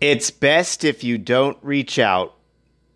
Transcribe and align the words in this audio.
It's 0.00 0.30
best 0.30 0.82
if 0.82 1.04
you 1.04 1.18
don't 1.18 1.58
reach 1.60 1.98
out. 1.98 2.34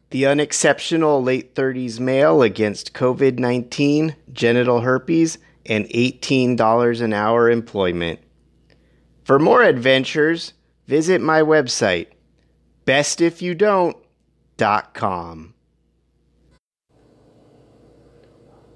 The 0.08 0.26
unexceptional 0.26 1.22
late 1.22 1.54
30s 1.54 2.00
male 2.00 2.40
against 2.40 2.94
COVID 2.94 3.38
19, 3.38 4.16
genital 4.32 4.80
herpes, 4.80 5.36
and 5.66 5.84
$18 5.86 7.02
an 7.02 7.12
hour 7.12 7.50
employment. 7.50 8.20
For 9.24 9.38
more 9.38 9.62
adventures, 9.62 10.54
visit 10.86 11.20
my 11.20 11.42
website, 11.42 12.06
bestifyoudont.com. 12.86 15.54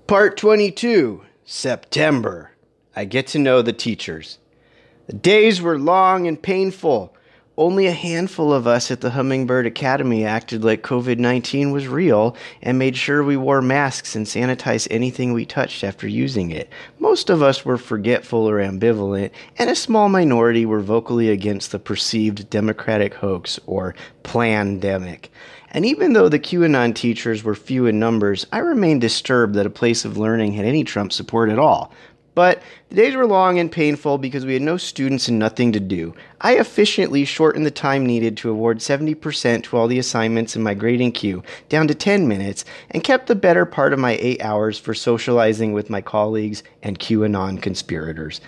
Part 0.07 0.37
22 0.37 1.23
September. 1.45 2.51
I 2.97 3.05
get 3.05 3.27
to 3.29 3.39
know 3.39 3.63
the 3.63 3.73
teachers. 3.73 4.39
The 5.07 5.13
days 5.15 5.63
were 5.63 5.79
long 5.79 6.27
and 6.27 6.43
painful. 6.43 7.15
Only 7.59 7.89
a 7.89 7.93
handful 7.93 8.53
of 8.53 8.69
us 8.69 8.89
at 8.93 9.01
the 9.01 9.11
Hummingbird 9.11 9.67
Academy 9.67 10.25
acted 10.25 10.63
like 10.63 10.85
COVID 10.85 11.19
19 11.19 11.73
was 11.73 11.89
real 11.89 12.37
and 12.63 12.79
made 12.79 12.97
sure 12.97 13.21
we 13.21 13.37
wore 13.37 13.61
masks 13.61 14.15
and 14.15 14.27
sanitized 14.27 14.87
anything 14.93 15.33
we 15.33 15.45
touched 15.45 15.83
after 15.83 16.07
using 16.07 16.53
it. 16.53 16.71
Most 17.01 17.29
of 17.31 17.43
us 17.43 17.65
were 17.65 17.77
forgetful 17.77 18.49
or 18.49 18.59
ambivalent, 18.59 19.33
and 19.59 19.69
a 19.69 19.75
small 19.75 20.09
minority 20.09 20.65
were 20.67 20.79
vocally 20.79 21.31
against 21.31 21.73
the 21.73 21.81
perceived 21.81 22.49
democratic 22.49 23.15
hoax 23.15 23.59
or 23.67 23.97
plandemic. 24.23 25.25
And 25.73 25.85
even 25.85 26.13
though 26.13 26.29
the 26.29 26.39
QAnon 26.39 26.95
teachers 26.95 27.43
were 27.43 27.57
few 27.57 27.87
in 27.87 27.99
numbers, 27.99 28.47
I 28.53 28.59
remained 28.59 29.01
disturbed 29.01 29.57
that 29.57 29.67
a 29.67 29.71
place 29.71 30.05
of 30.05 30.17
learning 30.17 30.53
had 30.53 30.65
any 30.65 30.85
Trump 30.85 31.13
support 31.13 31.51
at 31.51 31.59
all. 31.59 31.93
But 32.35 32.63
the 32.89 32.97
days 32.97 33.17
were 33.17 33.27
long 33.27 33.59
and 33.59 33.71
painful 33.71 34.19
because 34.19 34.47
we 34.47 34.53
had 34.53 34.63
no 34.63 34.77
students 34.77 35.29
and 35.29 35.39
nothing 35.39 35.73
to 35.73 35.81
do. 35.81 36.15
I 36.41 36.55
efficiently 36.55 37.25
shortened 37.25 37.67
the 37.67 37.71
time 37.71 38.07
needed 38.07 38.37
to 38.39 38.51
award 38.51 38.79
70% 38.79 39.65
to 39.65 39.77
all 39.77 39.89
the 39.89 39.99
assignments 39.99 40.55
in 40.55 40.63
my 40.63 40.75
grading 40.75 41.13
queue 41.13 41.43
down 41.69 41.89
to 41.89 41.95
10 41.95 42.29
minutes 42.29 42.65
and 42.91 43.03
kept 43.03 43.27
the 43.27 43.35
better 43.35 43.67
part 43.67 43.93
of 43.93 43.99
my 43.99 44.17
8 44.21 44.41
hours 44.41 44.79
for 44.79 44.95
socializing 44.95 45.73
with 45.73 45.91
my 45.91 46.01
colleagues 46.01 46.63
and 46.83 46.99
QAnon 46.99 47.61
conspirators. 47.61 48.41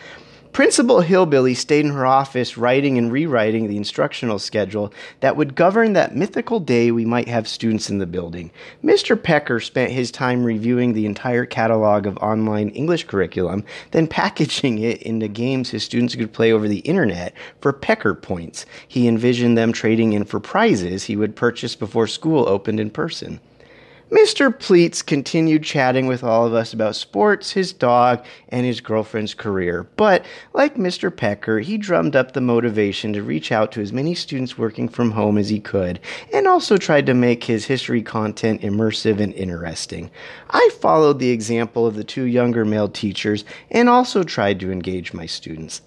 Principal 0.53 1.01
Hillbilly 1.01 1.55
stayed 1.55 1.85
in 1.85 1.93
her 1.93 2.05
office 2.05 2.59
writing 2.59 2.99
and 2.99 3.13
rewriting 3.13 3.69
the 3.69 3.77
instructional 3.77 4.41
schedule 4.41 4.93
that 5.21 5.37
would 5.37 5.55
govern 5.55 5.93
that 5.93 6.17
mythical 6.17 6.59
day 6.59 6.91
we 6.91 7.05
might 7.05 7.29
have 7.29 7.47
students 7.47 7.89
in 7.89 7.99
the 7.99 8.07
building. 8.07 8.51
Mr. 8.83 9.21
Pecker 9.21 9.61
spent 9.61 9.93
his 9.93 10.11
time 10.11 10.43
reviewing 10.43 10.93
the 10.93 11.07
entire 11.07 11.47
catalog 11.47 12.05
of 12.05 12.17
online 12.19 12.71
English 12.71 13.05
curriculum, 13.05 13.65
then 13.93 14.09
packaging 14.09 14.81
it 14.81 15.01
into 15.03 15.29
games 15.29 15.71
his 15.71 15.85
students 15.85 16.17
could 16.17 16.33
play 16.33 16.51
over 16.53 16.67
the 16.67 16.81
internet 16.81 17.33
for 17.61 17.73
Pecker 17.73 18.15
points. 18.15 18.67
He 18.89 19.07
envisioned 19.07 19.57
them 19.57 19.73
trading 19.73 20.15
in 20.15 20.25
for 20.25 20.41
prizes 20.41 21.05
he 21.05 21.15
would 21.15 21.37
purchase 21.37 21.77
before 21.77 22.09
school 22.09 22.49
opened 22.49 22.81
in 22.81 22.91
person. 22.91 23.39
Mr. 24.11 24.57
Pleats 24.57 25.03
continued 25.03 25.63
chatting 25.63 26.09
with 26.09 26.25
all 26.25 26.45
of 26.45 26.53
us 26.53 26.73
about 26.73 26.97
sports, 26.97 27.53
his 27.53 27.73
dog, 27.73 28.25
and 28.49 28.67
his 28.67 28.81
girlfriend's 28.81 29.35
career. 29.35 29.87
But, 29.95 30.27
like 30.53 30.75
Mr. 30.75 31.17
Pecker, 31.17 31.61
he 31.61 31.79
drummed 31.79 32.17
up 32.17 32.33
the 32.33 32.41
motivation 32.41 33.13
to 33.13 33.23
reach 33.23 33.53
out 33.53 33.71
to 33.73 33.81
as 33.81 33.93
many 33.93 34.17
students 34.17 34.59
working 34.59 34.89
from 34.89 35.13
home 35.13 35.39
as 35.39 35.49
he 35.49 35.61
could, 35.61 36.01
and 36.33 36.49
also 36.49 36.77
tried 36.77 37.07
to 37.07 37.15
make 37.15 37.45
his 37.45 37.67
history 37.67 38.03
content 38.03 38.63
immersive 38.63 39.21
and 39.21 39.33
interesting. 39.35 40.11
I 40.51 40.71
followed 40.81 41.21
the 41.21 41.31
example 41.31 41.87
of 41.87 41.95
the 41.95 42.03
two 42.03 42.25
younger 42.25 42.65
male 42.65 42.89
teachers 42.89 43.45
and 43.71 43.89
also 43.89 44.25
tried 44.25 44.59
to 44.59 44.73
engage 44.73 45.13
my 45.13 45.27
students. 45.27 45.83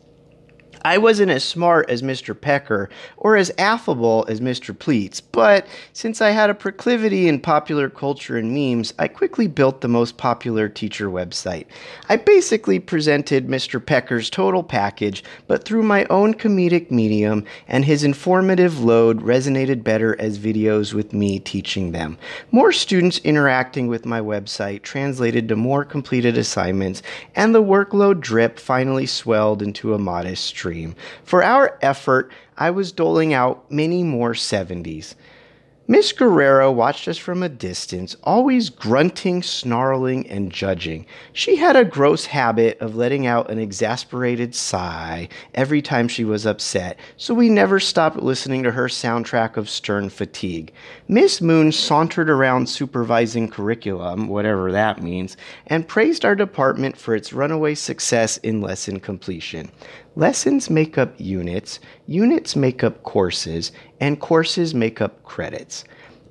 I 0.86 0.98
wasn't 0.98 1.32
as 1.32 1.46
smart 1.46 1.90
as 1.90 2.02
Mr. 2.02 2.40
Pecker 2.40 2.90
or 3.16 3.38
as 3.38 3.54
affable 3.58 4.26
as 4.28 4.42
Mr. 4.42 4.78
Pleats, 4.78 5.22
but 5.22 5.66
since 5.94 6.20
I 6.20 6.32
had 6.32 6.50
a 6.50 6.54
proclivity 6.54 7.30
in 7.30 7.40
popular 7.40 7.90
culture 7.90 8.38
and 8.38 8.54
memes, 8.54 8.94
I 9.00 9.08
quickly 9.08 9.48
built 9.48 9.80
the 9.80 9.88
most 9.88 10.18
popular 10.18 10.68
teacher 10.68 11.10
website. 11.10 11.68
I 12.10 12.18
basically 12.18 12.80
presented 12.80 13.48
Mr. 13.48 13.84
Pecker's 13.84 14.30
total 14.30 14.62
package, 14.62 15.24
but 15.48 15.64
through 15.64 15.84
my 15.84 16.06
own 16.10 16.34
comedic 16.34 16.92
medium, 16.92 17.46
and 17.70 17.86
his 17.86 18.04
informative 18.04 18.84
load 18.84 19.22
resonated 19.22 19.86
better 19.86 20.20
as 20.20 20.38
videos 20.38 20.94
with 20.94 21.14
me 21.14 21.40
teaching 21.40 21.94
them. 21.94 22.18
More 22.52 22.74
students 22.74 23.20
interacting 23.20 23.88
with 23.88 24.06
my 24.06 24.20
website 24.20 24.82
translated 24.82 25.48
to 25.48 25.56
more 25.56 25.86
completed 25.86 26.38
assignments, 26.38 27.02
and 27.36 27.56
the 27.56 27.64
workload 27.64 28.20
drip 28.20 28.60
finally 28.60 29.06
swelled 29.06 29.62
into 29.62 29.94
a 29.94 30.00
modest 30.00 30.44
stream. 30.44 30.73
For 31.24 31.44
our 31.44 31.78
effort, 31.82 32.32
I 32.58 32.72
was 32.72 32.92
doling 32.92 33.34
out 33.34 33.72
many 33.72 34.04
more 34.04 34.34
70s. 34.34 35.16
Miss 35.86 36.14
Guerrero 36.14 36.72
watched 36.72 37.10
us 37.10 37.18
from 37.18 37.44
a 37.44 37.50
distance, 37.50 38.16
always 38.24 38.70
grunting, 38.70 39.44
snarling, 39.44 40.26
and 40.30 40.50
judging. 40.50 41.06
She 41.34 41.58
had 41.58 41.76
a 41.76 41.84
gross 41.84 42.26
habit 42.26 42.80
of 42.80 42.96
letting 42.96 43.28
out 43.28 43.52
an 43.52 43.60
exasperated 43.60 44.56
sigh 44.56 45.28
every 45.54 45.82
time 45.82 46.08
she 46.08 46.24
was 46.24 46.46
upset, 46.46 46.98
so 47.18 47.34
we 47.34 47.50
never 47.50 47.82
stopped 47.82 48.16
listening 48.16 48.64
to 48.64 48.72
her 48.72 48.88
soundtrack 48.88 49.58
of 49.58 49.70
stern 49.70 50.10
fatigue. 50.10 50.72
Miss 51.10 51.42
Moon 51.42 51.70
sauntered 51.74 52.30
around 52.30 52.70
supervising 52.70 53.50
curriculum, 53.50 54.30
whatever 54.30 54.72
that 54.72 55.04
means, 55.04 55.36
and 55.68 55.86
praised 55.86 56.24
our 56.24 56.36
department 56.36 56.96
for 56.96 57.14
its 57.14 57.34
runaway 57.34 57.76
success 57.76 58.38
in 58.38 58.62
lesson 58.62 59.02
completion. 59.02 59.70
Lessons 60.16 60.70
make 60.70 60.98
up 60.98 61.16
units, 61.18 61.80
units 62.06 62.56
make 62.56 62.84
up 62.84 63.02
courses, 63.02 63.72
and 64.00 64.20
courses 64.20 64.76
make 64.76 65.02
up 65.02 65.24
credits. 65.24 65.84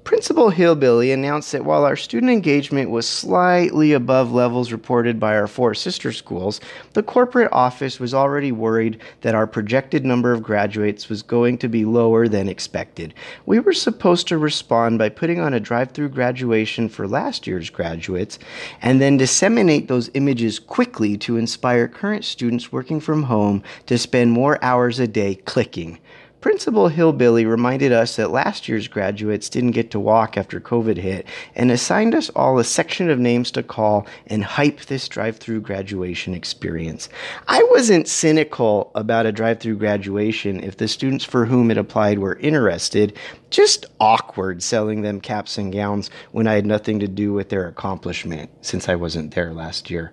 Principal 0.04 0.50
Hillbilly 0.50 1.12
announced 1.12 1.52
that 1.52 1.64
while 1.64 1.84
our 1.84 1.94
student 1.94 2.32
engagement 2.32 2.90
was 2.90 3.08
slightly 3.08 3.92
above 3.92 4.32
levels 4.32 4.72
reported 4.72 5.20
by 5.20 5.36
our 5.36 5.46
four 5.46 5.74
sister 5.74 6.12
schools, 6.12 6.60
the 6.94 7.04
corporate 7.04 7.52
office 7.52 8.00
was 8.00 8.12
already 8.12 8.50
worried 8.50 9.00
that 9.20 9.36
our 9.36 9.46
projected 9.46 10.04
number 10.04 10.32
of 10.32 10.42
graduates 10.42 11.08
was 11.08 11.22
going 11.22 11.56
to 11.58 11.68
be 11.68 11.84
lower 11.84 12.26
than 12.26 12.48
expected. 12.48 13.14
We 13.46 13.60
were 13.60 13.72
supposed 13.72 14.26
to 14.28 14.38
respond 14.38 14.98
by 14.98 15.08
putting 15.08 15.38
on 15.38 15.54
a 15.54 15.60
drive 15.60 15.92
through 15.92 16.08
graduation 16.08 16.88
for 16.88 17.06
last 17.06 17.46
year's 17.46 17.70
graduates 17.70 18.40
and 18.80 19.00
then 19.00 19.16
disseminate 19.16 19.86
those 19.86 20.10
images 20.14 20.58
quickly 20.58 21.16
to 21.18 21.36
inspire 21.36 21.86
current 21.86 22.24
students 22.24 22.72
working 22.72 22.98
from 22.98 23.22
home 23.24 23.62
to 23.86 23.96
spend 23.96 24.32
more 24.32 24.62
hours 24.64 24.98
a 24.98 25.06
day 25.06 25.36
clicking. 25.36 26.00
Principal 26.42 26.88
Hillbilly 26.88 27.46
reminded 27.46 27.92
us 27.92 28.16
that 28.16 28.32
last 28.32 28.68
year's 28.68 28.88
graduates 28.88 29.48
didn't 29.48 29.70
get 29.70 29.92
to 29.92 30.00
walk 30.00 30.36
after 30.36 30.58
COVID 30.58 30.96
hit 30.96 31.24
and 31.54 31.70
assigned 31.70 32.16
us 32.16 32.30
all 32.30 32.58
a 32.58 32.64
section 32.64 33.08
of 33.10 33.20
names 33.20 33.52
to 33.52 33.62
call 33.62 34.08
and 34.26 34.42
hype 34.42 34.80
this 34.80 35.06
drive 35.06 35.36
through 35.36 35.60
graduation 35.60 36.34
experience. 36.34 37.08
I 37.46 37.62
wasn't 37.70 38.08
cynical 38.08 38.90
about 38.96 39.24
a 39.24 39.30
drive 39.30 39.60
through 39.60 39.76
graduation 39.76 40.58
if 40.64 40.78
the 40.78 40.88
students 40.88 41.24
for 41.24 41.46
whom 41.46 41.70
it 41.70 41.78
applied 41.78 42.18
were 42.18 42.34
interested, 42.40 43.16
just 43.50 43.86
awkward 44.00 44.64
selling 44.64 45.02
them 45.02 45.20
caps 45.20 45.58
and 45.58 45.72
gowns 45.72 46.10
when 46.32 46.48
I 46.48 46.54
had 46.54 46.66
nothing 46.66 46.98
to 46.98 47.08
do 47.08 47.32
with 47.32 47.50
their 47.50 47.68
accomplishment 47.68 48.50
since 48.62 48.88
I 48.88 48.96
wasn't 48.96 49.32
there 49.32 49.52
last 49.52 49.90
year. 49.90 50.12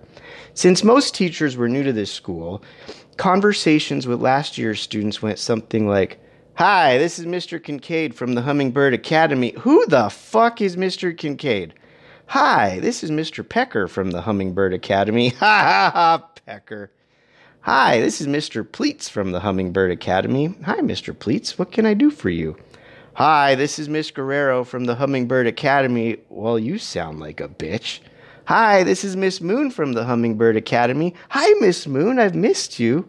Since 0.54 0.84
most 0.84 1.12
teachers 1.12 1.56
were 1.56 1.68
new 1.68 1.82
to 1.82 1.92
this 1.92 2.12
school, 2.12 2.62
conversations 3.16 4.06
with 4.06 4.20
last 4.20 4.58
year's 4.58 4.80
students 4.80 5.22
went 5.22 5.38
something 5.38 5.88
like, 5.88 6.18
Hi, 6.54 6.98
this 6.98 7.18
is 7.18 7.26
Mr. 7.26 7.62
Kincaid 7.62 8.14
from 8.14 8.34
the 8.34 8.42
Hummingbird 8.42 8.92
Academy. 8.92 9.54
Who 9.60 9.86
the 9.86 10.10
fuck 10.10 10.60
is 10.60 10.76
Mr. 10.76 11.16
Kincaid? 11.16 11.74
Hi, 12.26 12.78
this 12.80 13.02
is 13.02 13.10
Mr. 13.10 13.48
Pecker 13.48 13.88
from 13.88 14.10
the 14.10 14.20
Hummingbird 14.20 14.74
Academy. 14.74 15.28
Ha 15.40 15.46
ha 15.62 15.90
ha, 15.92 16.28
Pecker. 16.46 16.92
Hi, 17.62 18.00
this 18.00 18.20
is 18.20 18.26
Mr. 18.26 18.70
Pleats 18.70 19.08
from 19.08 19.32
the 19.32 19.40
Hummingbird 19.40 19.90
Academy. 19.90 20.54
Hi, 20.64 20.80
Mr. 20.80 21.18
Pleats. 21.18 21.58
What 21.58 21.72
can 21.72 21.86
I 21.86 21.94
do 21.94 22.10
for 22.10 22.30
you? 22.30 22.56
Hi, 23.14 23.54
this 23.54 23.78
is 23.78 23.88
Miss 23.88 24.10
Guerrero 24.10 24.64
from 24.64 24.84
the 24.84 24.94
Hummingbird 24.94 25.46
Academy. 25.46 26.18
Well, 26.28 26.58
you 26.58 26.78
sound 26.78 27.20
like 27.20 27.40
a 27.40 27.48
bitch. 27.48 28.00
Hi, 28.50 28.82
this 28.82 29.04
is 29.04 29.16
Miss 29.16 29.40
Moon 29.40 29.70
from 29.70 29.92
the 29.92 30.02
Hummingbird 30.02 30.56
Academy. 30.56 31.14
Hi, 31.28 31.52
Miss 31.60 31.86
Moon, 31.86 32.18
I've 32.18 32.34
missed 32.34 32.80
you. 32.80 33.08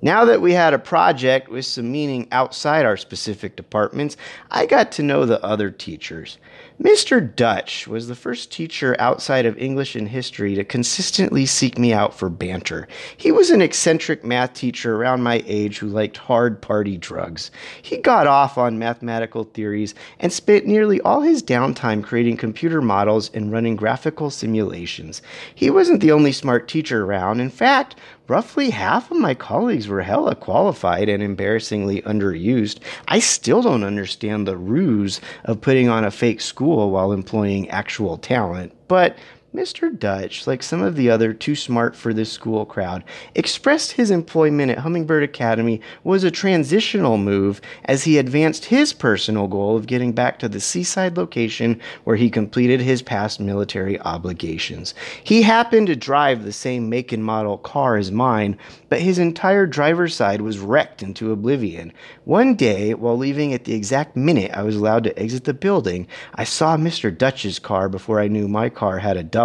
Now 0.00 0.24
that 0.24 0.40
we 0.40 0.54
had 0.54 0.72
a 0.72 0.78
project 0.78 1.50
with 1.50 1.66
some 1.66 1.92
meaning 1.92 2.28
outside 2.32 2.86
our 2.86 2.96
specific 2.96 3.54
departments, 3.54 4.16
I 4.50 4.64
got 4.64 4.92
to 4.92 5.02
know 5.02 5.26
the 5.26 5.44
other 5.44 5.70
teachers. 5.70 6.38
Mr. 6.82 7.34
Dutch 7.36 7.86
was 7.86 8.08
the 8.08 8.16
first 8.16 8.50
teacher 8.50 8.96
outside 8.98 9.46
of 9.46 9.56
English 9.56 9.94
and 9.94 10.08
history 10.08 10.56
to 10.56 10.64
consistently 10.64 11.46
seek 11.46 11.78
me 11.78 11.92
out 11.92 12.12
for 12.12 12.28
banter. 12.28 12.88
He 13.16 13.30
was 13.30 13.50
an 13.50 13.62
eccentric 13.62 14.24
math 14.24 14.54
teacher 14.54 14.96
around 14.96 15.22
my 15.22 15.44
age 15.46 15.78
who 15.78 15.86
liked 15.86 16.16
hard 16.16 16.60
party 16.60 16.96
drugs. 16.96 17.52
He 17.80 17.98
got 17.98 18.26
off 18.26 18.58
on 18.58 18.76
mathematical 18.76 19.44
theories 19.44 19.94
and 20.18 20.32
spent 20.32 20.66
nearly 20.66 21.00
all 21.02 21.20
his 21.20 21.44
downtime 21.44 22.02
creating 22.02 22.38
computer 22.38 22.82
models 22.82 23.30
and 23.32 23.52
running 23.52 23.76
graphical 23.76 24.28
simulations. 24.28 25.22
He 25.54 25.70
wasn't 25.70 26.00
the 26.00 26.10
only 26.10 26.32
smart 26.32 26.66
teacher 26.66 27.04
around. 27.04 27.38
In 27.38 27.50
fact, 27.50 27.94
Roughly 28.26 28.70
half 28.70 29.10
of 29.10 29.18
my 29.18 29.34
colleagues 29.34 29.86
were 29.86 30.00
hella 30.00 30.34
qualified 30.34 31.10
and 31.10 31.22
embarrassingly 31.22 32.00
underused. 32.02 32.78
I 33.06 33.18
still 33.18 33.60
don't 33.60 33.84
understand 33.84 34.48
the 34.48 34.56
ruse 34.56 35.20
of 35.44 35.60
putting 35.60 35.90
on 35.90 36.06
a 36.06 36.10
fake 36.10 36.40
school 36.40 36.63
while 36.64 37.12
employing 37.12 37.68
actual 37.70 38.16
talent, 38.18 38.72
but 38.88 39.16
Mr. 39.54 39.96
Dutch, 39.96 40.48
like 40.48 40.64
some 40.64 40.82
of 40.82 40.96
the 40.96 41.08
other 41.08 41.32
too 41.32 41.54
smart 41.54 41.94
for 41.94 42.12
this 42.12 42.32
school 42.32 42.66
crowd, 42.66 43.04
expressed 43.36 43.92
his 43.92 44.10
employment 44.10 44.72
at 44.72 44.78
Hummingbird 44.78 45.22
Academy 45.22 45.80
was 46.02 46.24
a 46.24 46.30
transitional 46.30 47.18
move 47.18 47.60
as 47.84 48.02
he 48.02 48.18
advanced 48.18 48.64
his 48.64 48.92
personal 48.92 49.46
goal 49.46 49.76
of 49.76 49.86
getting 49.86 50.10
back 50.10 50.40
to 50.40 50.48
the 50.48 50.58
seaside 50.58 51.16
location 51.16 51.80
where 52.02 52.16
he 52.16 52.30
completed 52.30 52.80
his 52.80 53.00
past 53.00 53.38
military 53.38 54.00
obligations. 54.00 54.92
He 55.22 55.42
happened 55.42 55.86
to 55.86 55.94
drive 55.94 56.42
the 56.42 56.52
same 56.52 56.88
make 56.88 57.12
and 57.12 57.22
model 57.22 57.58
car 57.58 57.96
as 57.96 58.10
mine, 58.10 58.58
but 58.88 59.02
his 59.02 59.20
entire 59.20 59.66
driver's 59.66 60.16
side 60.16 60.40
was 60.40 60.58
wrecked 60.58 61.00
into 61.00 61.30
oblivion. 61.30 61.92
One 62.24 62.56
day, 62.56 62.92
while 62.94 63.16
leaving 63.16 63.54
at 63.54 63.66
the 63.66 63.74
exact 63.74 64.16
minute 64.16 64.50
I 64.52 64.64
was 64.64 64.74
allowed 64.74 65.04
to 65.04 65.16
exit 65.16 65.44
the 65.44 65.54
building, 65.54 66.08
I 66.34 66.42
saw 66.42 66.76
Mr. 66.76 67.16
Dutch's 67.16 67.60
car 67.60 67.88
before 67.88 68.18
I 68.18 68.26
knew 68.26 68.48
my 68.48 68.68
car 68.68 68.98
had 68.98 69.16
a 69.16 69.22
double 69.22 69.43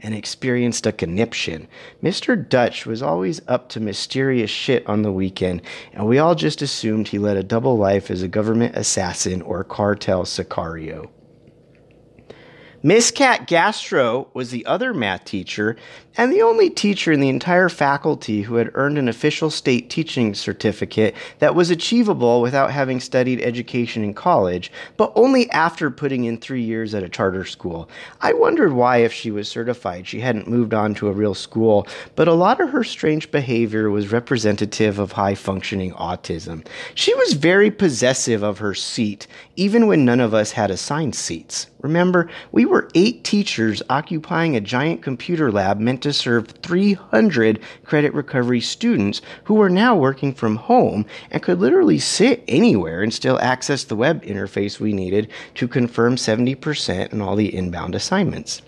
and 0.00 0.14
experienced 0.14 0.86
a 0.86 0.92
conniption. 0.92 1.68
Mr. 2.02 2.36
Dutch 2.48 2.86
was 2.86 3.02
always 3.02 3.40
up 3.48 3.68
to 3.70 3.80
mysterious 3.80 4.50
shit 4.50 4.86
on 4.86 5.02
the 5.02 5.12
weekend, 5.12 5.62
and 5.92 6.06
we 6.06 6.18
all 6.18 6.34
just 6.34 6.62
assumed 6.62 7.08
he 7.08 7.18
led 7.18 7.36
a 7.36 7.42
double 7.42 7.76
life 7.76 8.10
as 8.10 8.22
a 8.22 8.28
government 8.28 8.76
assassin 8.76 9.42
or 9.42 9.64
cartel 9.64 10.24
sicario. 10.24 11.08
Miss 12.86 13.10
Cat 13.10 13.48
Gastro 13.48 14.28
was 14.32 14.52
the 14.52 14.64
other 14.64 14.94
math 14.94 15.24
teacher 15.24 15.74
and 16.16 16.32
the 16.32 16.42
only 16.42 16.70
teacher 16.70 17.10
in 17.10 17.18
the 17.18 17.28
entire 17.28 17.68
faculty 17.68 18.42
who 18.42 18.54
had 18.54 18.70
earned 18.74 18.96
an 18.96 19.08
official 19.08 19.50
state 19.50 19.90
teaching 19.90 20.34
certificate 20.34 21.16
that 21.40 21.56
was 21.56 21.68
achievable 21.68 22.40
without 22.40 22.70
having 22.70 23.00
studied 23.00 23.42
education 23.42 24.04
in 24.04 24.14
college, 24.14 24.70
but 24.96 25.12
only 25.16 25.50
after 25.50 25.90
putting 25.90 26.26
in 26.26 26.38
three 26.38 26.62
years 26.62 26.94
at 26.94 27.02
a 27.02 27.08
charter 27.08 27.44
school. 27.44 27.90
I 28.20 28.32
wondered 28.34 28.72
why, 28.72 28.98
if 28.98 29.12
she 29.12 29.32
was 29.32 29.48
certified, 29.48 30.06
she 30.06 30.20
hadn't 30.20 30.46
moved 30.46 30.72
on 30.72 30.94
to 30.94 31.08
a 31.08 31.12
real 31.12 31.34
school, 31.34 31.88
but 32.14 32.28
a 32.28 32.34
lot 32.34 32.60
of 32.60 32.70
her 32.70 32.84
strange 32.84 33.32
behavior 33.32 33.90
was 33.90 34.12
representative 34.12 35.00
of 35.00 35.10
high 35.10 35.34
functioning 35.34 35.92
autism. 35.94 36.64
She 36.94 37.12
was 37.14 37.32
very 37.32 37.72
possessive 37.72 38.44
of 38.44 38.58
her 38.58 38.74
seat, 38.74 39.26
even 39.56 39.88
when 39.88 40.04
none 40.04 40.20
of 40.20 40.34
us 40.34 40.52
had 40.52 40.70
assigned 40.70 41.16
seats. 41.16 41.66
Remember, 41.86 42.28
we 42.50 42.66
were 42.66 42.88
eight 42.96 43.22
teachers 43.22 43.80
occupying 43.88 44.56
a 44.56 44.60
giant 44.60 45.02
computer 45.02 45.52
lab 45.52 45.78
meant 45.78 46.02
to 46.02 46.12
serve 46.12 46.48
300 46.48 47.60
credit 47.84 48.12
recovery 48.12 48.60
students 48.60 49.22
who 49.44 49.54
were 49.54 49.70
now 49.70 49.94
working 49.96 50.34
from 50.34 50.56
home 50.56 51.06
and 51.30 51.44
could 51.44 51.60
literally 51.60 52.00
sit 52.00 52.42
anywhere 52.48 53.04
and 53.04 53.14
still 53.14 53.38
access 53.38 53.84
the 53.84 53.94
web 53.94 54.24
interface 54.24 54.80
we 54.80 54.92
needed 54.92 55.28
to 55.54 55.68
confirm 55.68 56.16
70% 56.16 57.12
in 57.12 57.20
all 57.20 57.36
the 57.36 57.54
inbound 57.54 57.94
assignments. 57.94 58.62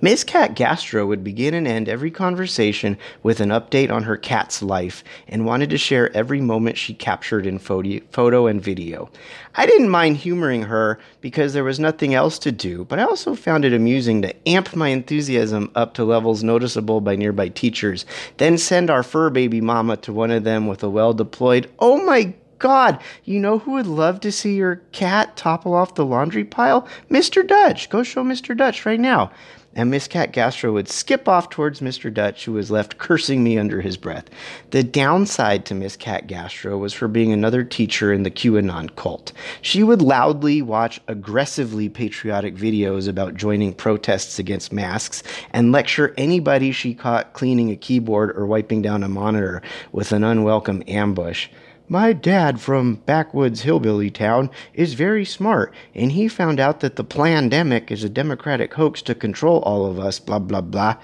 Miss 0.00 0.24
Cat 0.24 0.54
Gastro 0.54 1.06
would 1.06 1.22
begin 1.24 1.54
and 1.54 1.66
end 1.66 1.88
every 1.88 2.10
conversation 2.10 2.96
with 3.22 3.40
an 3.40 3.50
update 3.50 3.90
on 3.90 4.02
her 4.04 4.16
cat's 4.16 4.62
life 4.62 5.04
and 5.28 5.46
wanted 5.46 5.70
to 5.70 5.78
share 5.78 6.14
every 6.16 6.40
moment 6.40 6.76
she 6.76 6.94
captured 6.94 7.46
in 7.46 7.58
photo 7.58 8.46
and 8.46 8.62
video. 8.62 9.10
I 9.54 9.66
didn't 9.66 9.88
mind 9.88 10.18
humoring 10.18 10.62
her 10.62 10.98
because 11.20 11.52
there 11.52 11.64
was 11.64 11.80
nothing 11.80 12.14
else 12.14 12.38
to 12.40 12.52
do, 12.52 12.84
but 12.84 12.98
I 12.98 13.04
also 13.04 13.34
found 13.34 13.64
it 13.64 13.72
amusing 13.72 14.22
to 14.22 14.48
amp 14.48 14.74
my 14.76 14.88
enthusiasm 14.88 15.70
up 15.74 15.94
to 15.94 16.04
levels 16.04 16.42
noticeable 16.42 17.00
by 17.00 17.16
nearby 17.16 17.48
teachers, 17.48 18.06
then 18.36 18.58
send 18.58 18.90
our 18.90 19.02
fur 19.02 19.30
baby 19.30 19.60
mama 19.60 19.96
to 19.98 20.12
one 20.12 20.30
of 20.30 20.44
them 20.44 20.66
with 20.66 20.82
a 20.82 20.90
well 20.90 21.12
deployed, 21.12 21.70
oh 21.78 22.04
my 22.04 22.34
God, 22.60 23.00
you 23.24 23.40
know 23.40 23.58
who 23.58 23.72
would 23.72 23.86
love 23.86 24.20
to 24.20 24.30
see 24.30 24.54
your 24.54 24.76
cat 24.92 25.34
topple 25.34 25.74
off 25.74 25.94
the 25.94 26.04
laundry 26.04 26.44
pile? 26.44 26.86
Mr. 27.10 27.46
Dutch. 27.46 27.88
Go 27.88 28.02
show 28.02 28.22
Mr. 28.22 28.56
Dutch 28.56 28.84
right 28.84 29.00
now 29.00 29.32
and 29.74 29.90
Miss 29.90 30.08
Cat 30.08 30.32
Gastro 30.32 30.72
would 30.72 30.88
skip 30.88 31.28
off 31.28 31.48
towards 31.48 31.80
Mr. 31.80 32.12
Dutch, 32.12 32.44
who 32.44 32.52
was 32.52 32.70
left 32.70 32.98
cursing 32.98 33.44
me 33.44 33.56
under 33.56 33.80
his 33.80 33.96
breath. 33.96 34.24
The 34.70 34.82
downside 34.82 35.64
to 35.66 35.74
Miss 35.74 35.96
Cat 35.96 36.26
Gastro 36.26 36.76
was 36.76 36.94
her 36.94 37.06
being 37.06 37.32
another 37.32 37.62
teacher 37.62 38.12
in 38.12 38.24
the 38.24 38.30
QAnon 38.30 38.94
cult. 38.96 39.32
She 39.62 39.84
would 39.84 40.02
loudly 40.02 40.60
watch 40.60 41.00
aggressively 41.06 41.88
patriotic 41.88 42.56
videos 42.56 43.08
about 43.08 43.36
joining 43.36 43.72
protests 43.72 44.38
against 44.40 44.72
masks 44.72 45.22
and 45.52 45.70
lecture 45.70 46.14
anybody 46.18 46.72
she 46.72 46.92
caught 46.92 47.32
cleaning 47.32 47.70
a 47.70 47.76
keyboard 47.76 48.36
or 48.36 48.46
wiping 48.46 48.82
down 48.82 49.04
a 49.04 49.08
monitor 49.08 49.62
with 49.92 50.10
an 50.10 50.24
unwelcome 50.24 50.82
ambush. 50.88 51.48
My 51.92 52.12
dad 52.12 52.60
from 52.60 53.02
backwoods 53.04 53.62
hillbilly 53.62 54.10
town 54.10 54.50
is 54.74 54.94
very 54.94 55.24
smart, 55.24 55.74
and 55.92 56.12
he 56.12 56.28
found 56.28 56.60
out 56.60 56.78
that 56.80 56.94
the 56.94 57.02
plandemic 57.02 57.90
is 57.90 58.04
a 58.04 58.08
democratic 58.08 58.72
hoax 58.74 59.02
to 59.02 59.14
control 59.16 59.58
all 59.62 59.86
of 59.86 59.98
us, 59.98 60.20
blah, 60.20 60.38
blah, 60.38 60.60
blah. 60.60 60.98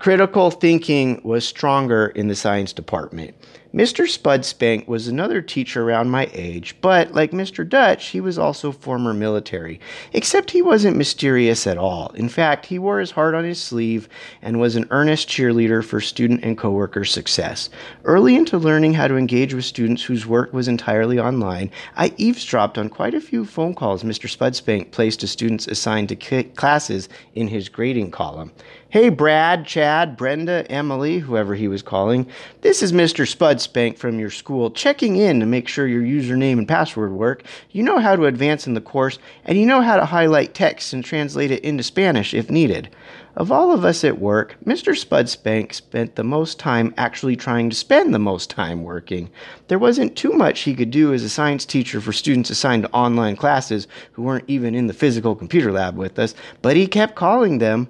Critical 0.00 0.50
thinking 0.50 1.20
was 1.22 1.46
stronger 1.46 2.08
in 2.08 2.26
the 2.26 2.34
science 2.34 2.72
department. 2.72 3.36
Mr. 3.74 4.06
Spudspank 4.06 4.86
was 4.86 5.08
another 5.08 5.42
teacher 5.42 5.82
around 5.82 6.08
my 6.08 6.30
age, 6.32 6.76
but 6.80 7.12
like 7.12 7.32
Mr. 7.32 7.68
Dutch, 7.68 8.06
he 8.06 8.20
was 8.20 8.38
also 8.38 8.70
former 8.70 9.12
military. 9.12 9.80
Except 10.12 10.52
he 10.52 10.62
wasn't 10.62 10.96
mysterious 10.96 11.66
at 11.66 11.76
all. 11.76 12.12
In 12.14 12.28
fact, 12.28 12.66
he 12.66 12.78
wore 12.78 13.00
his 13.00 13.10
heart 13.10 13.34
on 13.34 13.42
his 13.42 13.60
sleeve 13.60 14.08
and 14.40 14.60
was 14.60 14.76
an 14.76 14.86
earnest 14.90 15.28
cheerleader 15.28 15.84
for 15.84 16.00
student 16.00 16.44
and 16.44 16.56
coworker 16.56 17.04
success. 17.04 17.68
Early 18.04 18.36
into 18.36 18.58
learning 18.58 18.94
how 18.94 19.08
to 19.08 19.16
engage 19.16 19.54
with 19.54 19.64
students 19.64 20.04
whose 20.04 20.24
work 20.24 20.52
was 20.52 20.68
entirely 20.68 21.18
online, 21.18 21.72
I 21.96 22.14
eavesdropped 22.16 22.78
on 22.78 22.88
quite 22.90 23.14
a 23.14 23.20
few 23.20 23.44
phone 23.44 23.74
calls 23.74 24.04
Mr. 24.04 24.30
Spudspank 24.30 24.92
placed 24.92 25.18
to 25.18 25.26
students 25.26 25.66
assigned 25.66 26.10
to 26.10 26.44
classes 26.54 27.08
in 27.34 27.48
his 27.48 27.68
grading 27.68 28.12
column. 28.12 28.52
Hey, 28.94 29.08
Brad, 29.08 29.66
Chad, 29.66 30.16
Brenda, 30.16 30.64
Emily, 30.70 31.18
whoever 31.18 31.56
he 31.56 31.66
was 31.66 31.82
calling. 31.82 32.28
This 32.60 32.80
is 32.80 32.92
Mr. 32.92 33.26
Spudspank 33.66 33.98
from 33.98 34.18
your 34.18 34.30
school 34.30 34.70
checking 34.70 35.16
in 35.16 35.40
to 35.40 35.46
make 35.46 35.68
sure 35.68 35.86
your 35.86 36.02
username 36.02 36.58
and 36.58 36.68
password 36.68 37.12
work. 37.12 37.42
You 37.70 37.82
know 37.82 37.98
how 37.98 38.16
to 38.16 38.26
advance 38.26 38.66
in 38.66 38.74
the 38.74 38.80
course, 38.80 39.18
and 39.44 39.58
you 39.58 39.66
know 39.66 39.80
how 39.80 39.96
to 39.96 40.04
highlight 40.04 40.54
text 40.54 40.92
and 40.92 41.04
translate 41.04 41.50
it 41.50 41.64
into 41.64 41.82
Spanish 41.82 42.34
if 42.34 42.50
needed. 42.50 42.88
Of 43.36 43.50
all 43.50 43.72
of 43.72 43.84
us 43.84 44.04
at 44.04 44.20
work, 44.20 44.56
Mr. 44.64 44.94
Spudspank 44.94 45.74
spent 45.74 46.14
the 46.14 46.22
most 46.22 46.58
time 46.60 46.94
actually 46.96 47.34
trying 47.34 47.68
to 47.68 47.74
spend 47.76 48.14
the 48.14 48.18
most 48.20 48.48
time 48.48 48.84
working. 48.84 49.28
There 49.66 49.78
wasn't 49.78 50.14
too 50.14 50.32
much 50.32 50.60
he 50.60 50.74
could 50.74 50.92
do 50.92 51.12
as 51.12 51.24
a 51.24 51.28
science 51.28 51.66
teacher 51.66 52.00
for 52.00 52.12
students 52.12 52.50
assigned 52.50 52.84
to 52.84 52.92
online 52.92 53.34
classes 53.34 53.88
who 54.12 54.22
weren't 54.22 54.44
even 54.46 54.76
in 54.76 54.86
the 54.86 54.92
physical 54.92 55.34
computer 55.34 55.72
lab 55.72 55.96
with 55.96 56.16
us, 56.18 56.34
but 56.62 56.76
he 56.76 56.86
kept 56.86 57.16
calling 57.16 57.58
them. 57.58 57.88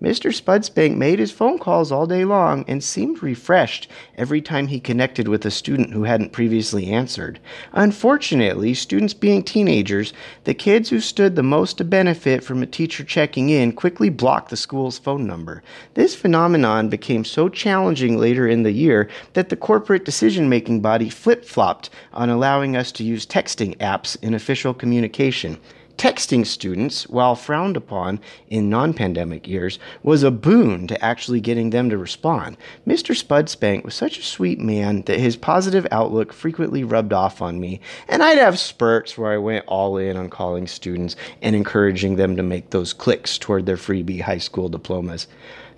Mr. 0.00 0.32
Spudspank 0.32 0.96
made 0.96 1.18
his 1.18 1.32
phone 1.32 1.58
calls 1.58 1.90
all 1.90 2.06
day 2.06 2.24
long 2.24 2.64
and 2.68 2.84
seemed 2.84 3.20
refreshed 3.20 3.88
every 4.16 4.40
time 4.40 4.68
he 4.68 4.78
connected 4.78 5.26
with 5.26 5.44
a 5.44 5.50
student 5.50 5.92
who 5.92 6.04
hadn't 6.04 6.30
previously 6.30 6.86
answered. 6.86 7.40
Unfortunately, 7.72 8.74
students 8.74 9.12
being 9.12 9.42
teenagers, 9.42 10.12
the 10.44 10.54
kids 10.54 10.88
who 10.88 11.00
stood 11.00 11.34
the 11.34 11.42
most 11.42 11.78
to 11.78 11.84
benefit 11.84 12.44
from 12.44 12.62
a 12.62 12.66
teacher 12.66 13.02
checking 13.02 13.48
in 13.48 13.72
quickly 13.72 14.08
blocked 14.08 14.50
the 14.50 14.56
school's 14.56 14.98
phone 14.98 15.26
number. 15.26 15.64
This 15.94 16.14
phenomenon 16.14 16.88
became 16.88 17.24
so 17.24 17.48
challenging 17.48 18.18
later 18.18 18.46
in 18.46 18.62
the 18.62 18.72
year 18.72 19.08
that 19.32 19.48
the 19.48 19.56
corporate 19.56 20.04
decision 20.04 20.48
making 20.48 20.80
body 20.80 21.10
flip 21.10 21.44
flopped 21.44 21.90
on 22.12 22.30
allowing 22.30 22.76
us 22.76 22.92
to 22.92 23.02
use 23.02 23.26
texting 23.26 23.76
apps 23.78 24.16
in 24.22 24.32
official 24.32 24.72
communication 24.74 25.58
texting 25.98 26.46
students, 26.46 27.08
while 27.08 27.34
frowned 27.34 27.76
upon 27.76 28.20
in 28.48 28.70
non 28.70 28.94
pandemic 28.94 29.46
years, 29.46 29.78
was 30.02 30.22
a 30.22 30.30
boon 30.30 30.86
to 30.86 31.04
actually 31.04 31.40
getting 31.40 31.70
them 31.70 31.90
to 31.90 31.98
respond. 31.98 32.56
Mr. 32.86 33.14
Spudspank 33.14 33.84
was 33.84 33.94
such 33.94 34.18
a 34.18 34.22
sweet 34.22 34.60
man 34.60 35.02
that 35.02 35.20
his 35.20 35.36
positive 35.36 35.86
outlook 35.90 36.32
frequently 36.32 36.84
rubbed 36.84 37.12
off 37.12 37.42
on 37.42 37.60
me, 37.60 37.80
and 38.08 38.22
I'd 38.22 38.38
have 38.38 38.58
spurts 38.58 39.18
where 39.18 39.32
I 39.32 39.38
went 39.38 39.66
all 39.66 39.98
in 39.98 40.16
on 40.16 40.30
calling 40.30 40.66
students 40.66 41.16
and 41.42 41.54
encouraging 41.54 42.16
them 42.16 42.36
to 42.36 42.42
make 42.42 42.70
those 42.70 42.92
clicks 42.92 43.36
toward 43.36 43.66
their 43.66 43.76
freebie 43.76 44.22
high 44.22 44.38
school 44.38 44.68
diplomas. 44.68 45.26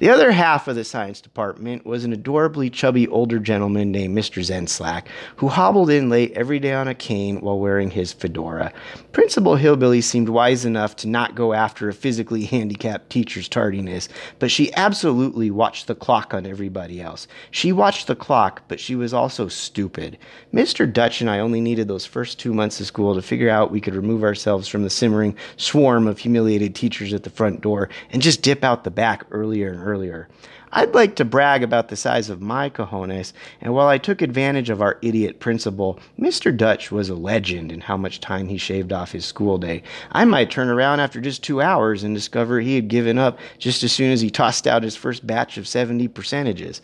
The 0.01 0.09
other 0.09 0.33
half 0.33 0.67
of 0.67 0.77
the 0.77 0.85
science 0.85 1.21
department 1.21 1.85
was 1.85 2.07
an 2.07 2.15
adorably 2.15 2.71
chubby 2.71 3.07
older 3.09 3.39
gentleman 3.39 3.93
named 3.93 4.17
Mr. 4.17 4.43
Zenslack, 4.43 5.09
who 5.37 5.49
hobbled 5.49 5.91
in 5.91 6.09
late 6.09 6.33
every 6.33 6.59
day 6.59 6.73
on 6.73 6.89
a 6.89 6.95
cane 6.95 7.43
while 7.43 7.59
wearing 7.59 7.91
his 7.91 8.11
fedora. 8.11 8.73
Principal 9.13 9.57
Hillbilly 9.57 10.01
seemed 10.01 10.31
wise 10.31 10.65
enough 10.65 10.97
to 10.97 11.07
not 11.07 11.35
go 11.35 11.53
after 11.53 11.87
a 11.87 11.93
physically 11.93 12.47
handicapped 12.47 13.11
teacher's 13.11 13.47
tardiness, 13.47 14.09
but 14.39 14.51
she 14.51 14.73
absolutely 14.73 15.51
watched 15.51 15.87
the 15.87 15.95
clock 15.95 16.33
on 16.33 16.47
everybody 16.47 17.03
else. 17.03 17.29
She 17.51 17.71
watched 17.71 18.07
the 18.07 18.17
clock, 18.17 18.63
but 18.69 18.81
she 18.81 18.97
was 18.97 19.13
also 19.13 19.49
stupid. 19.49 20.17
Mr. 20.51 20.91
Dutch 20.91 21.21
and 21.21 21.29
I 21.29 21.41
only 21.41 21.61
needed 21.61 21.89
those 21.89 22.07
first 22.07 22.39
two 22.39 22.55
months 22.55 22.81
of 22.81 22.87
school 22.87 23.15
to 23.17 23.21
figure 23.21 23.51
out 23.51 23.71
we 23.71 23.83
could 23.83 23.95
remove 23.95 24.25
ourselves 24.25 24.67
from 24.67 24.83
the 24.83 24.89
simmering 24.89 25.37
swarm 25.59 26.07
of 26.07 26.21
humiliated 26.21 26.75
teachers 26.75 27.13
at 27.13 27.23
the 27.23 27.29
front 27.29 27.61
door 27.61 27.91
and 28.09 28.23
just 28.23 28.41
dip 28.41 28.65
out 28.65 28.85
the 28.85 28.91
back 28.91 29.27
earlier 29.31 29.71
and 29.71 29.83
earlier 29.83 29.90
earlier. 29.91 30.29
I'd 30.73 30.95
like 30.95 31.17
to 31.17 31.25
brag 31.25 31.65
about 31.65 31.89
the 31.89 31.97
size 31.97 32.31
of 32.31 32.41
my 32.41 32.71
cojones, 32.71 33.33
and 33.61 33.75
while 33.75 33.89
I 33.89 33.99
took 33.99 34.23
advantage 34.23 34.71
of 34.71 34.81
our 34.81 34.99
idiot 35.03 35.41
principal, 35.41 35.99
Mr. 36.19 36.57
Dutch 36.57 36.93
was 36.93 37.09
a 37.09 37.17
legend 37.17 37.73
in 37.73 37.81
how 37.81 37.97
much 37.97 38.21
time 38.21 38.49
he 38.49 38.57
shaved 38.57 38.93
off 38.93 39.11
his 39.11 39.25
school 39.25 39.59
day. 39.59 39.83
I 40.13 40.25
might 40.25 40.51
turn 40.51 40.69
around 40.69 41.01
after 41.01 41.21
just 41.21 41.43
two 41.43 41.61
hours 41.61 42.05
and 42.05 42.15
discover 42.15 42.61
he 42.61 42.77
had 42.77 42.87
given 42.87 43.19
up 43.19 43.39
just 43.59 43.83
as 43.83 43.91
soon 43.93 44.13
as 44.13 44.21
he 44.21 44.31
tossed 44.31 44.69
out 44.69 44.85
his 44.85 44.95
first 44.95 45.27
batch 45.27 45.59
of 45.59 45.67
70 45.67 46.07
percentages. 46.09 46.81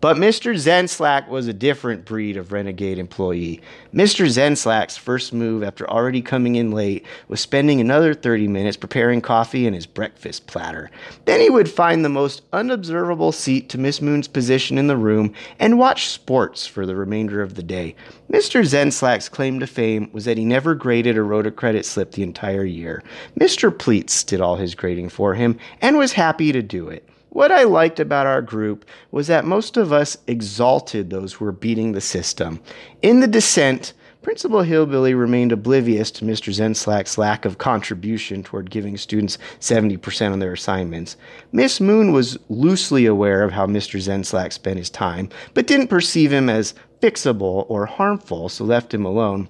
But 0.00 0.16
Mr. 0.16 0.54
Zenslack 0.54 1.26
was 1.26 1.48
a 1.48 1.52
different 1.52 2.04
breed 2.04 2.36
of 2.36 2.52
renegade 2.52 3.00
employee. 3.00 3.60
Mr. 3.92 4.26
Zenslack's 4.26 4.96
first 4.96 5.32
move 5.32 5.64
after 5.64 5.90
already 5.90 6.22
coming 6.22 6.54
in 6.54 6.70
late 6.70 7.04
was 7.26 7.40
spending 7.40 7.80
another 7.80 8.14
30 8.14 8.46
minutes 8.46 8.76
preparing 8.76 9.20
coffee 9.20 9.66
and 9.66 9.74
his 9.74 9.86
breakfast 9.86 10.46
platter. 10.46 10.88
Then 11.24 11.40
he 11.40 11.50
would 11.50 11.68
find 11.68 12.04
the 12.04 12.08
most 12.08 12.42
unobservable 12.52 13.32
seat 13.32 13.68
to 13.70 13.78
Miss 13.78 14.00
Moon's 14.00 14.28
position 14.28 14.78
in 14.78 14.86
the 14.86 14.96
room 14.96 15.34
and 15.58 15.80
watch 15.80 16.06
sports 16.06 16.64
for 16.64 16.86
the 16.86 16.94
remainder 16.94 17.42
of 17.42 17.56
the 17.56 17.62
day. 17.64 17.96
Mr. 18.30 18.64
Zenslack's 18.64 19.28
claim 19.28 19.58
to 19.58 19.66
fame 19.66 20.10
was 20.12 20.26
that 20.26 20.38
he 20.38 20.44
never 20.44 20.76
graded 20.76 21.16
or 21.16 21.24
wrote 21.24 21.46
a 21.46 21.50
credit 21.50 21.84
slip 21.84 22.12
the 22.12 22.22
entire 22.22 22.64
year. 22.64 23.02
Mr. 23.38 23.76
Pleats 23.76 24.22
did 24.22 24.40
all 24.40 24.54
his 24.54 24.76
grading 24.76 25.08
for 25.08 25.34
him 25.34 25.58
and 25.80 25.98
was 25.98 26.12
happy 26.12 26.52
to 26.52 26.62
do 26.62 26.88
it. 26.88 27.08
What 27.30 27.52
I 27.52 27.64
liked 27.64 28.00
about 28.00 28.26
our 28.26 28.42
group 28.42 28.84
was 29.10 29.26
that 29.26 29.44
most 29.44 29.76
of 29.76 29.92
us 29.92 30.16
exalted 30.26 31.10
those 31.10 31.34
who 31.34 31.44
were 31.44 31.52
beating 31.52 31.92
the 31.92 32.00
system. 32.00 32.60
In 33.02 33.20
the 33.20 33.26
dissent, 33.26 33.92
Principal 34.22 34.62
Hillbilly 34.62 35.14
remained 35.14 35.52
oblivious 35.52 36.10
to 36.10 36.24
Mr. 36.24 36.52
Zenslack's 36.52 37.16
lack 37.16 37.44
of 37.44 37.58
contribution 37.58 38.42
toward 38.42 38.70
giving 38.70 38.96
students 38.96 39.38
70% 39.60 40.32
on 40.32 40.38
their 40.38 40.52
assignments. 40.52 41.16
Miss 41.52 41.80
Moon 41.80 42.12
was 42.12 42.36
loosely 42.48 43.06
aware 43.06 43.42
of 43.42 43.52
how 43.52 43.66
Mr. 43.66 44.00
Zenslack 44.00 44.52
spent 44.52 44.78
his 44.78 44.90
time, 44.90 45.28
but 45.54 45.66
didn't 45.66 45.86
perceive 45.86 46.32
him 46.32 46.48
as 46.48 46.74
fixable 47.00 47.64
or 47.68 47.86
harmful, 47.86 48.48
so 48.48 48.64
left 48.64 48.92
him 48.92 49.04
alone. 49.04 49.48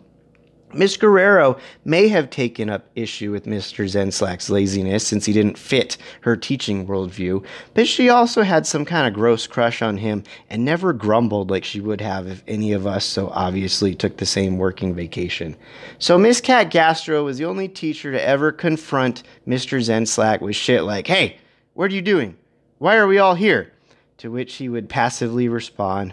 Miss 0.72 0.96
Guerrero 0.96 1.58
may 1.84 2.08
have 2.08 2.28
taken 2.28 2.68
up 2.68 2.86
issue 2.94 3.30
with 3.32 3.46
Mr. 3.46 3.86
Zenslack's 3.86 4.50
laziness 4.50 5.06
since 5.06 5.24
he 5.24 5.32
didn't 5.32 5.58
fit 5.58 5.96
her 6.20 6.36
teaching 6.36 6.86
worldview, 6.86 7.44
but 7.74 7.88
she 7.88 8.08
also 8.08 8.42
had 8.42 8.66
some 8.66 8.84
kind 8.84 9.06
of 9.06 9.14
gross 9.14 9.46
crush 9.46 9.80
on 9.80 9.96
him 9.96 10.24
and 10.50 10.64
never 10.64 10.92
grumbled 10.92 11.50
like 11.50 11.64
she 11.64 11.80
would 11.80 12.00
have 12.00 12.26
if 12.26 12.42
any 12.46 12.72
of 12.72 12.86
us 12.86 13.04
so 13.04 13.28
obviously 13.28 13.94
took 13.94 14.18
the 14.18 14.26
same 14.26 14.58
working 14.58 14.94
vacation. 14.94 15.56
So 15.98 16.18
Miss 16.18 16.40
Cat 16.40 16.70
Gastro 16.70 17.24
was 17.24 17.38
the 17.38 17.46
only 17.46 17.68
teacher 17.68 18.12
to 18.12 18.26
ever 18.26 18.52
confront 18.52 19.22
Mr. 19.46 19.78
Zenslack 19.80 20.40
with 20.40 20.56
shit 20.56 20.84
like, 20.84 21.06
Hey, 21.06 21.38
what 21.74 21.90
are 21.90 21.94
you 21.94 22.02
doing? 22.02 22.36
Why 22.78 22.96
are 22.96 23.06
we 23.06 23.18
all 23.18 23.34
here? 23.34 23.72
To 24.18 24.30
which 24.30 24.54
he 24.56 24.68
would 24.68 24.88
passively 24.88 25.48
respond, 25.48 26.12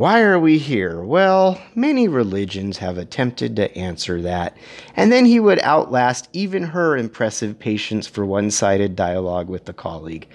why 0.00 0.22
are 0.22 0.40
we 0.40 0.56
here? 0.56 1.02
Well, 1.02 1.60
many 1.74 2.08
religions 2.08 2.78
have 2.78 2.96
attempted 2.96 3.54
to 3.56 3.76
answer 3.76 4.22
that, 4.22 4.56
and 4.96 5.12
then 5.12 5.26
he 5.26 5.38
would 5.38 5.60
outlast 5.60 6.30
even 6.32 6.62
her 6.62 6.96
impressive 6.96 7.58
patience 7.58 8.06
for 8.06 8.24
one 8.24 8.50
sided 8.50 8.96
dialogue 8.96 9.50
with 9.50 9.66
the 9.66 9.74
colleague. 9.74 10.26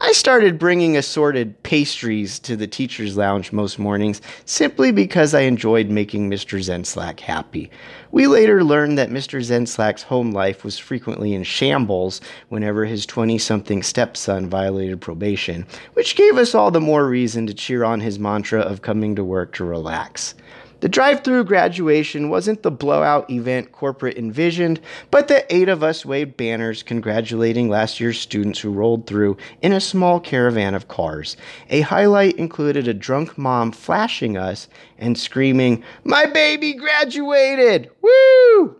I 0.00 0.12
started 0.12 0.60
bringing 0.60 0.96
assorted 0.96 1.60
pastries 1.64 2.38
to 2.40 2.54
the 2.54 2.68
teacher's 2.68 3.16
lounge 3.16 3.50
most 3.50 3.80
mornings 3.80 4.22
simply 4.44 4.92
because 4.92 5.34
I 5.34 5.40
enjoyed 5.40 5.90
making 5.90 6.30
Mr. 6.30 6.60
Zenslack 6.60 7.18
happy. 7.18 7.68
We 8.12 8.28
later 8.28 8.62
learned 8.62 8.96
that 8.98 9.10
Mr. 9.10 9.40
Zenslack's 9.40 10.04
home 10.04 10.30
life 10.30 10.62
was 10.62 10.78
frequently 10.78 11.34
in 11.34 11.42
shambles 11.42 12.20
whenever 12.48 12.84
his 12.84 13.06
20 13.06 13.38
something 13.38 13.82
stepson 13.82 14.48
violated 14.48 15.00
probation, 15.00 15.66
which 15.94 16.14
gave 16.14 16.38
us 16.38 16.54
all 16.54 16.70
the 16.70 16.80
more 16.80 17.08
reason 17.08 17.48
to 17.48 17.54
cheer 17.54 17.82
on 17.82 17.98
his 17.98 18.20
mantra 18.20 18.60
of 18.60 18.82
coming 18.82 19.16
to 19.16 19.24
work 19.24 19.52
to 19.54 19.64
relax. 19.64 20.36
The 20.80 20.88
drive 20.88 21.24
through 21.24 21.44
graduation 21.44 22.30
wasn't 22.30 22.62
the 22.62 22.70
blowout 22.70 23.28
event 23.30 23.72
corporate 23.72 24.16
envisioned, 24.16 24.80
but 25.10 25.26
the 25.26 25.44
eight 25.52 25.68
of 25.68 25.82
us 25.82 26.06
waved 26.06 26.36
banners 26.36 26.84
congratulating 26.84 27.68
last 27.68 27.98
year's 27.98 28.20
students 28.20 28.60
who 28.60 28.70
rolled 28.70 29.06
through 29.06 29.36
in 29.60 29.72
a 29.72 29.80
small 29.80 30.20
caravan 30.20 30.74
of 30.74 30.86
cars. 30.86 31.36
A 31.68 31.80
highlight 31.80 32.36
included 32.36 32.86
a 32.86 32.94
drunk 32.94 33.36
mom 33.36 33.72
flashing 33.72 34.36
us 34.36 34.68
and 34.98 35.18
screaming, 35.18 35.82
My 36.04 36.26
baby 36.26 36.74
graduated! 36.74 37.90
Woo! 38.00 38.76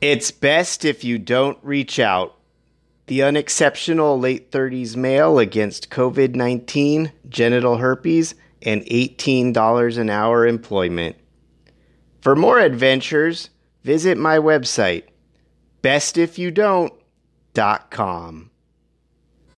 It's 0.00 0.30
best 0.30 0.84
if 0.84 1.02
you 1.02 1.18
don't 1.18 1.58
reach 1.62 1.98
out 1.98 2.33
the 3.06 3.22
unexceptional 3.22 4.18
late 4.18 4.50
30s 4.50 4.96
male 4.96 5.38
against 5.38 5.90
COVID 5.90 6.34
19, 6.34 7.12
genital 7.28 7.76
herpes, 7.76 8.34
and 8.62 8.82
$18 8.82 9.98
an 9.98 10.10
hour 10.10 10.44
employment. 10.46 11.16
For 12.20 12.34
more 12.34 12.58
adventures, 12.58 13.50
visit 13.82 14.16
my 14.16 14.38
website, 14.38 15.04
bestifyoudont.com. 15.82 18.50